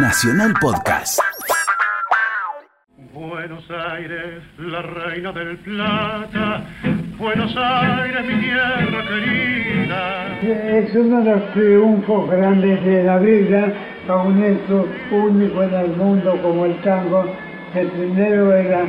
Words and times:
Nacional 0.00 0.54
Podcast. 0.60 1.18
Buenos 3.12 3.64
Aires, 3.68 4.42
la 4.58 4.82
reina 4.82 5.32
del 5.32 5.56
plata. 5.58 6.66
Buenos 7.18 7.52
Aires, 7.56 8.24
mi 8.24 8.40
tierra 8.40 9.08
querida. 9.08 10.38
Es 10.40 10.94
uno 10.94 11.20
de 11.22 11.30
los 11.32 11.52
triunfos 11.52 12.30
grandes 12.30 12.84
de 12.84 13.02
la 13.02 13.18
vida, 13.18 13.72
un 14.24 14.44
hecho 14.44 14.86
único 15.10 15.64
en 15.64 15.74
el 15.74 15.96
mundo 15.96 16.40
como 16.42 16.66
el 16.66 16.80
tango. 16.82 17.24
El 17.74 17.88
primero 17.88 18.54
era 18.54 18.84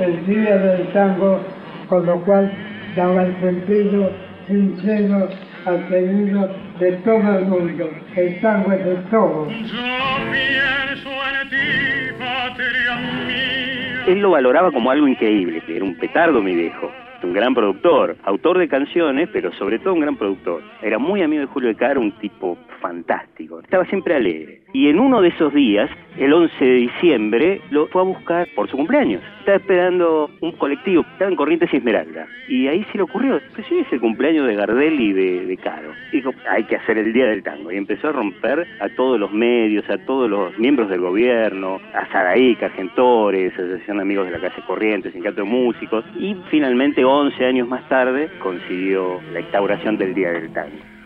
el 0.00 0.26
día 0.26 0.56
del 0.56 0.92
tango, 0.92 1.40
con 1.88 2.06
lo 2.06 2.20
cual 2.22 2.52
daba 2.96 3.22
el 3.22 3.40
sentido 3.40 4.10
sincero 4.48 5.28
al 5.66 5.88
pedido 5.88 6.48
de 6.78 6.92
todo 7.04 7.38
el 7.38 7.44
mundo. 7.46 7.90
El 8.16 8.40
tango 8.40 8.72
es 8.72 8.84
de 8.84 8.96
todo. 9.10 9.48
Yo 9.50 10.16
pienso 10.32 11.10
en 11.42 11.48
ti, 11.50 12.14
patria 12.18 12.96
mía. 13.26 14.04
Él 14.06 14.20
lo 14.20 14.30
valoraba 14.30 14.72
como 14.72 14.90
algo 14.90 15.06
increíble, 15.06 15.62
era 15.68 15.84
un 15.84 15.94
petardo 15.96 16.42
mi 16.42 16.54
viejo, 16.54 16.90
un 17.22 17.32
gran 17.32 17.54
productor, 17.54 18.16
autor 18.24 18.58
de 18.58 18.68
canciones, 18.68 19.28
pero 19.32 19.52
sobre 19.52 19.78
todo 19.78 19.94
un 19.94 20.00
gran 20.00 20.16
productor. 20.16 20.62
Era 20.82 20.98
muy 20.98 21.22
amigo 21.22 21.42
de 21.42 21.46
Julio 21.46 21.68
de 21.68 21.76
Caro, 21.76 22.00
un 22.00 22.12
tipo 22.12 22.56
fantástico, 22.80 23.60
estaba 23.60 23.84
siempre 23.86 24.16
alegre. 24.16 24.62
Y 24.72 24.88
en 24.88 25.00
uno 25.00 25.20
de 25.20 25.28
esos 25.28 25.52
días, 25.52 25.90
el 26.16 26.32
11 26.32 26.64
de 26.64 26.74
diciembre, 26.74 27.60
lo 27.70 27.88
fue 27.88 28.02
a 28.02 28.04
buscar 28.04 28.48
por 28.54 28.68
su 28.68 28.76
cumpleaños. 28.76 29.22
Estaba 29.40 29.56
esperando 29.56 30.30
un 30.40 30.52
colectivo, 30.52 31.04
estaba 31.12 31.30
en 31.30 31.36
Corrientes 31.36 31.72
y 31.72 31.78
Esmeralda. 31.78 32.28
Y 32.48 32.68
ahí 32.68 32.84
se 32.92 32.98
le 32.98 33.02
ocurrió, 33.02 33.40
pues 33.54 33.66
sí, 33.68 33.78
es 33.78 33.92
el 33.92 34.00
cumpleaños 34.00 34.46
de 34.46 34.54
Gardel 34.54 35.00
y 35.00 35.12
de, 35.12 35.56
Caro. 35.56 35.92
Dijo, 36.12 36.32
hay 36.48 36.64
que 36.64 36.76
hacer 36.76 36.98
el 36.98 37.12
Día 37.12 37.26
del 37.26 37.42
Tango. 37.42 37.72
Y 37.72 37.76
empezó 37.76 38.08
a 38.08 38.12
romper 38.12 38.66
a 38.80 38.88
todos 38.90 39.18
los 39.18 39.32
medios, 39.32 39.88
a 39.90 39.98
todos 39.98 40.30
los 40.30 40.56
miembros 40.58 40.88
del 40.88 41.00
gobierno, 41.00 41.80
a 41.92 42.06
Sadaíca, 42.12 42.66
Argentores, 42.66 43.52
Asociación 43.54 43.96
de 43.96 44.02
Amigos 44.02 44.26
de 44.26 44.32
la 44.32 44.40
Calle 44.40 44.62
Corrientes, 44.66 45.12
Sindicato 45.12 45.42
de 45.42 45.48
Músicos. 45.48 46.04
Y 46.16 46.36
finalmente, 46.50 47.04
11 47.04 47.44
años 47.44 47.68
más 47.68 47.86
tarde, 47.88 48.28
consiguió 48.40 49.20
la 49.32 49.40
instauración 49.40 49.98
del 49.98 50.14
Día 50.14 50.30
del 50.30 50.52
Tango. 50.52 50.99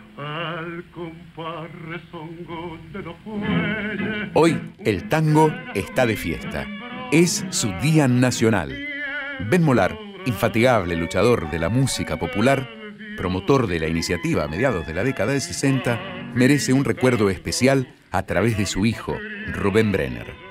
Hoy 4.34 4.60
el 4.78 5.08
tango 5.08 5.52
está 5.74 6.06
de 6.06 6.16
fiesta. 6.16 6.66
Es 7.12 7.46
su 7.50 7.68
Día 7.80 8.08
Nacional. 8.08 8.76
Ben 9.48 9.62
Molar, 9.62 9.96
infatigable 10.26 10.96
luchador 10.96 11.50
de 11.50 11.60
la 11.60 11.68
música 11.68 12.18
popular, 12.18 12.68
promotor 13.16 13.68
de 13.68 13.78
la 13.78 13.86
iniciativa 13.86 14.44
a 14.44 14.48
mediados 14.48 14.86
de 14.88 14.94
la 14.94 15.04
década 15.04 15.32
de 15.32 15.40
60, 15.40 16.32
merece 16.34 16.72
un 16.72 16.84
recuerdo 16.84 17.30
especial 17.30 17.94
a 18.10 18.24
través 18.24 18.58
de 18.58 18.66
su 18.66 18.86
hijo, 18.86 19.16
Rubén 19.52 19.92
Brenner. 19.92 20.43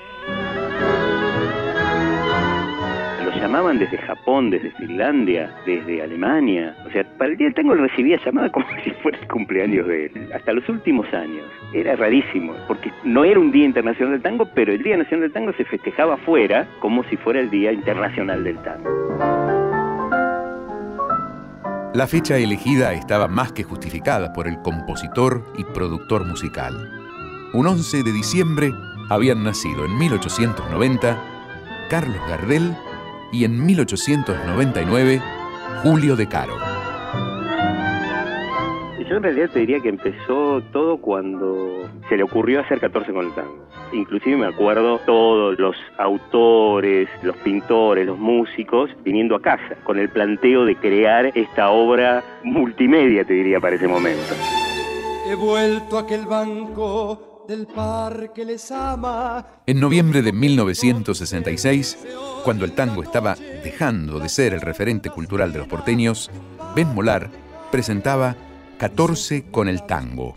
Desde 3.80 3.98
Japón, 3.98 4.50
desde 4.50 4.72
Finlandia, 4.72 5.54
desde 5.66 6.02
Alemania. 6.02 6.76
O 6.86 6.92
sea, 6.92 7.04
para 7.18 7.32
el 7.32 7.38
Día 7.38 7.48
del 7.48 7.56
Tango 7.56 7.76
recibía 7.76 8.20
llamada 8.24 8.50
como 8.52 8.66
si 8.84 8.92
fuera 8.92 9.18
el 9.18 9.28
cumpleaños 9.28 9.88
de 9.88 10.06
él. 10.06 10.30
Hasta 10.34 10.54
los 10.54 10.68
últimos 10.70 11.12
años. 11.14 11.46
Era 11.74 11.96
rarísimo, 11.96 12.54
porque 12.68 12.92
no 13.04 13.26
era 13.26 13.40
un 13.40 13.52
Día 13.52 13.66
Internacional 13.66 14.14
del 14.14 14.22
Tango, 14.22 14.50
pero 14.54 14.72
el 14.74 14.84
Día 14.84 14.98
Nacional 14.98 15.22
del 15.22 15.34
Tango 15.34 15.54
se 15.54 15.66
festejaba 15.66 16.16
afuera 16.16 16.68
como 16.80 17.04
si 17.06 17.18
fuera 17.18 17.40
el 17.40 17.50
Día 17.50 17.72
Internacional 17.72 18.44
del 18.44 18.58
Tango. 18.60 18.90
La 21.94 22.08
fecha 22.08 22.38
elegida 22.38 22.94
estaba 22.94 23.28
más 23.28 23.52
que 23.52 23.64
justificada 23.64 24.34
por 24.34 24.48
el 24.48 24.60
compositor 24.64 25.44
y 25.58 25.64
productor 25.64 26.26
musical. 26.26 26.74
Un 27.54 27.68
11 27.68 28.02
de 28.02 28.12
diciembre 28.12 28.72
habían 29.10 29.44
nacido 29.44 29.86
en 29.86 29.96
1890 30.00 31.34
Carlos 31.90 32.18
Gardel 32.28 32.76
y 33.34 33.44
en 33.46 33.66
1899 33.66 35.22
Julio 35.82 36.16
de 36.16 36.28
Caro. 36.28 36.54
Yo 39.10 39.18
en 39.18 39.24
realidad 39.24 39.50
te 39.52 39.60
diría 39.60 39.80
que 39.82 39.90
empezó 39.90 40.62
todo 40.72 40.98
cuando 40.98 41.90
se 42.08 42.16
le 42.16 42.24
ocurrió 42.24 42.62
hacer 42.62 42.80
14 42.80 43.12
con 43.12 43.26
el 43.26 43.34
tango. 43.34 43.68
Inclusive 43.92 44.38
me 44.38 44.48
acuerdo 44.48 45.00
todos 45.06 45.60
los 45.60 45.76
autores, 45.98 47.10
los 47.22 47.36
pintores, 47.38 48.06
los 48.08 48.18
músicos 48.18 48.90
viniendo 49.04 49.36
a 49.36 49.42
casa 49.42 49.76
con 49.84 50.00
el 50.00 50.10
planteo 50.10 50.66
de 50.66 50.76
crear 50.78 51.32
esta 51.36 51.70
obra 51.70 52.24
multimedia, 52.44 53.24
te 53.26 53.34
diría, 53.34 53.60
para 53.60 53.76
ese 53.76 53.88
momento. 53.88 54.34
He 55.30 55.36
vuelto 55.36 55.98
a 55.98 56.02
aquel 56.02 56.26
banco 56.26 57.46
del 57.48 57.68
parque 57.68 58.46
les 58.46 58.72
ama. 58.72 59.46
En 59.66 59.80
noviembre 59.80 60.22
de 60.22 60.32
1966, 60.32 62.06
cuando 62.44 62.66
el 62.66 62.74
tango 62.74 63.02
estaba 63.04 63.36
dejando 63.64 64.20
de 64.20 64.28
ser 64.30 64.54
el 64.54 64.62
referente 64.62 65.10
cultural 65.10 65.54
de 65.54 65.60
los 65.60 65.68
porteños, 65.68 66.30
Ben 66.76 66.94
Molar 66.94 67.30
presentaba 67.72 68.36
14 68.78 69.46
con 69.50 69.70
el 69.70 69.86
tango, 69.86 70.36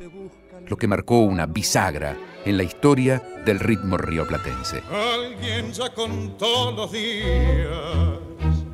lo 0.68 0.76
que 0.76 0.86
marcó 0.86 1.20
una 1.20 1.46
bisagra 1.46 2.16
en 2.44 2.56
la 2.56 2.62
historia 2.62 3.22
del 3.44 3.58
ritmo 3.58 3.96
rioplatense. 3.96 4.82
Alguien 4.90 5.72
ya 5.72 5.92
contó 5.92 6.70
los 6.72 6.92
días. 6.92 8.20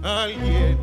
Alguien 0.02 0.76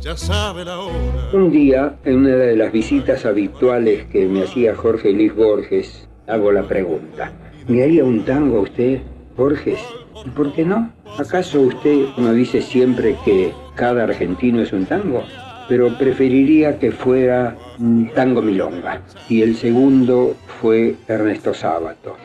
ya 0.00 0.16
sabe 0.16 0.64
la 0.64 0.78
hora. 0.78 1.30
Un 1.34 1.50
día, 1.50 1.98
en 2.04 2.20
una 2.20 2.36
de 2.36 2.56
las 2.56 2.72
visitas 2.72 3.26
habituales 3.26 4.06
que 4.06 4.26
me 4.26 4.44
hacía 4.44 4.74
Jorge 4.74 5.12
Luis 5.12 5.34
Borges, 5.34 6.08
hago 6.26 6.50
la 6.50 6.62
pregunta. 6.62 7.32
¿Me 7.68 7.82
haría 7.82 8.04
un 8.04 8.24
tango 8.24 8.58
a 8.58 8.60
usted, 8.62 9.02
Borges? 9.36 9.80
¿Y 10.24 10.30
por 10.30 10.52
qué 10.54 10.64
no? 10.64 10.90
¿Acaso 11.18 11.60
usted 11.60 12.06
no 12.16 12.32
dice 12.32 12.62
siempre 12.62 13.16
que 13.24 13.52
cada 13.74 14.04
argentino 14.04 14.62
es 14.62 14.72
un 14.72 14.86
tango? 14.86 15.24
Pero 15.68 15.96
preferiría 15.98 16.78
que 16.78 16.92
fuera 16.92 17.56
un 17.78 18.10
tango 18.14 18.42
milonga. 18.42 19.02
Y 19.28 19.42
el 19.42 19.56
segundo 19.56 20.34
fue 20.60 20.96
Ernesto 21.06 21.52
Sábato. 21.54 22.16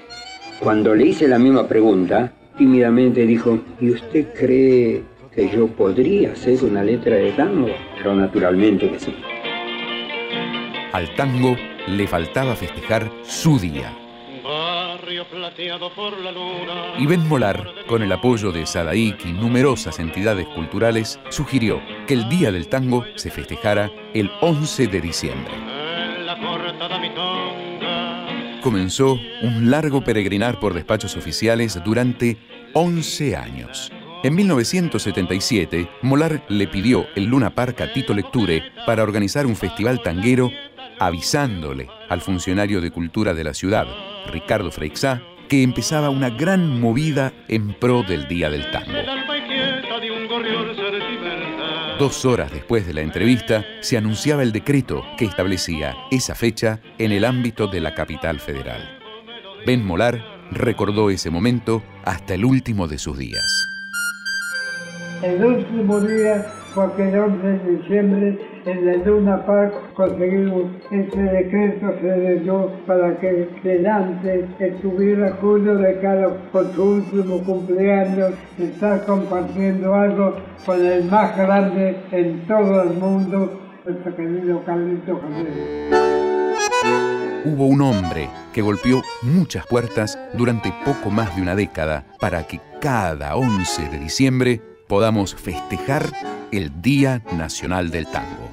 Cuando 0.60 0.96
le 0.96 1.08
hice 1.08 1.28
la 1.28 1.38
misma 1.38 1.68
pregunta, 1.68 2.32
tímidamente 2.58 3.26
dijo, 3.26 3.60
¿y 3.82 3.92
usted 3.92 4.34
cree 4.34 5.04
que 5.34 5.50
yo 5.50 5.68
podría 5.68 6.32
hacer 6.32 6.64
una 6.64 6.84
letra 6.84 7.18
de 7.18 7.32
tango? 7.34 7.68
Pero 7.98 8.16
naturalmente 8.16 8.90
que 8.90 9.00
sí. 9.00 9.14
Al 10.94 11.14
tango 11.16 11.58
le 11.88 12.08
faltaba 12.08 12.56
festejar 12.56 13.12
su 13.24 13.60
día. 13.60 14.05
Barrio 15.16 15.26
plateado 15.30 15.94
por 15.94 16.20
la 16.20 16.32
luna. 16.32 16.96
Y 16.98 17.06
Ben 17.06 17.26
Molar, 17.28 17.66
con 17.88 18.04
el 18.04 18.12
apoyo 18.12 18.52
de 18.52 18.66
Sadaik 18.66 19.26
y 19.26 19.32
numerosas 19.32 20.00
entidades 20.00 20.46
culturales, 20.48 21.20
sugirió 21.30 21.82
que 22.06 22.16
el 22.16 22.28
Día 22.28 22.52
del 22.52 22.68
Tango 22.68 23.06
se 23.16 23.32
festejara 23.32 23.90
el 24.14 24.30
11 24.42 24.88
de 24.88 25.02
diciembre. 25.02 25.54
Comenzó 28.62 29.18
un 29.42 29.70
largo 29.70 30.04
peregrinar 30.04 30.60
por 30.60 30.74
despachos 30.74 31.16
oficiales 31.16 31.80
durante 31.86 32.38
11 32.74 33.38
años. 33.38 33.92
En 34.24 34.36
1977, 34.36 35.90
Molar 36.02 36.44
le 36.50 36.68
pidió 36.68 37.06
el 37.16 37.26
Luna 37.26 37.56
Park 37.56 37.80
a 37.82 37.94
Tito 37.94 38.14
Lecture 38.14 38.64
para 38.86 39.04
organizar 39.04 39.46
un 39.46 39.56
festival 39.56 40.02
tanguero 40.02 40.52
avisándole 41.00 41.88
al 42.10 42.22
funcionario 42.22 42.82
de 42.82 42.92
cultura 42.92 43.34
de 43.34 43.44
la 43.44 43.54
ciudad, 43.54 43.88
Ricardo 44.32 44.72
Freixá, 44.72 45.22
que 45.48 45.64
empezaba 45.64 46.10
una 46.10 46.30
gran 46.30 46.80
movida 46.80 47.34
en 47.48 47.74
pro 47.74 48.04
del 48.04 48.28
Día 48.28 48.50
del 48.50 48.70
Tango. 48.72 48.98
Dos 52.00 52.26
horas 52.26 52.52
después 52.52 52.86
de 52.86 52.94
la 52.94 53.02
entrevista, 53.02 53.64
se 53.80 53.96
anunciaba 53.98 54.44
el 54.44 54.52
decreto 54.52 55.04
que 55.18 55.26
establecía 55.26 55.96
esa 56.12 56.36
fecha 56.36 56.82
en 56.98 57.12
el 57.12 57.24
ámbito 57.24 57.68
de 57.68 57.80
la 57.80 57.94
capital 57.94 58.40
federal. 58.40 59.00
Ben 59.66 59.86
Molar 59.86 60.22
recordó 60.52 61.10
ese 61.10 61.30
momento 61.30 61.84
hasta 62.04 62.34
el 62.34 62.44
último 62.44 62.88
de 62.88 62.98
sus 62.98 63.18
días. 63.18 63.46
El 65.24 65.44
último 65.44 66.02
día 66.02 66.46
fue 66.76 66.86
aquel 66.86 67.18
11 67.18 67.48
de 67.48 67.78
diciembre 67.78 68.40
en 68.66 68.86
la 68.86 68.98
Luna 69.06 69.46
Park 69.46 69.94
conseguimos 69.94 70.64
ese 70.92 71.22
decreto 71.22 71.94
se 72.02 72.40
dio 72.42 72.70
para 72.86 73.18
que 73.18 73.48
delante 73.64 74.46
estuviera 74.60 75.38
Julio 75.40 75.78
de 75.78 76.00
Caro 76.02 76.36
por 76.52 76.70
su 76.74 76.84
último 76.84 77.42
cumpleaños 77.46 78.34
estar 78.60 79.06
compartiendo 79.06 79.96
algo 79.96 80.36
con 80.66 80.86
el 80.86 81.06
más 81.06 81.38
grande 81.38 81.98
en 82.12 82.46
todo 82.46 82.84
el 82.84 82.94
mundo, 82.96 83.62
nuestro 83.86 84.16
querido 84.16 84.62
Carlito 84.66 85.18
Javier. 85.22 86.06
Hubo 87.46 87.68
un 87.68 87.82
hombre 87.82 88.28
que 88.52 88.62
golpeó 88.62 89.02
muchas 89.22 89.66
puertas 89.68 90.20
durante 90.34 90.74
poco 90.84 91.10
más 91.10 91.34
de 91.38 91.42
una 91.42 91.56
década 91.56 92.04
para 92.20 92.46
que 92.46 92.60
cada 92.82 93.38
11 93.38 93.90
de 93.90 94.00
diciembre 94.00 94.75
podamos 94.88 95.36
festejar 95.36 96.04
el 96.52 96.82
Día 96.82 97.22
Nacional 97.38 97.92
del 97.92 98.06
Tango. 98.08 98.50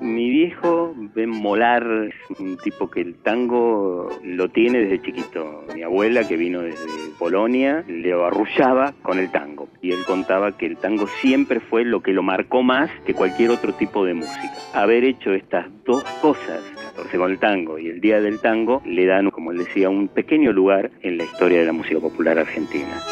Mi 0.00 0.30
viejo 0.30 0.94
Ben 1.14 1.30
Molar 1.30 1.84
es 2.08 2.38
un 2.40 2.56
tipo 2.58 2.90
que 2.90 3.00
el 3.00 3.16
tango 3.16 4.08
lo 4.22 4.48
tiene 4.48 4.78
desde 4.78 5.02
chiquito. 5.02 5.64
Mi 5.74 5.82
abuela, 5.82 6.26
que 6.26 6.36
vino 6.36 6.62
desde 6.62 6.86
Polonia, 7.18 7.84
le 7.86 8.12
arrullaba 8.12 8.94
con 9.02 9.18
el 9.18 9.30
tango. 9.30 9.68
Y 9.82 9.92
él 9.92 10.04
contaba 10.06 10.56
que 10.56 10.66
el 10.66 10.76
tango 10.76 11.06
siempre 11.20 11.60
fue 11.60 11.84
lo 11.84 12.02
que 12.02 12.12
lo 12.12 12.22
marcó 12.22 12.62
más 12.62 12.90
que 13.04 13.14
cualquier 13.14 13.50
otro 13.50 13.74
tipo 13.74 14.04
de 14.04 14.14
música. 14.14 14.52
Haber 14.74 15.04
hecho 15.04 15.32
estas 15.32 15.66
dos 15.84 16.02
cosas, 16.22 16.60
14 16.94 17.18
con 17.18 17.30
el 17.30 17.38
tango 17.38 17.78
y 17.78 17.88
el 17.88 18.00
Día 18.00 18.20
del 18.20 18.40
Tango, 18.40 18.82
le 18.86 19.06
dan, 19.06 19.30
como 19.30 19.52
él 19.52 19.58
decía, 19.58 19.90
un 19.90 20.08
pequeño 20.08 20.52
lugar 20.52 20.90
en 21.02 21.18
la 21.18 21.24
historia 21.24 21.60
de 21.60 21.66
la 21.66 21.72
música 21.72 22.00
popular 22.00 22.38
argentina. 22.38 23.02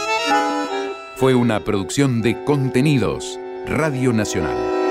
Fue 1.16 1.32
una 1.36 1.60
producción 1.60 2.22
de 2.22 2.42
contenidos, 2.42 3.38
Radio 3.66 4.12
Nacional. 4.12 4.83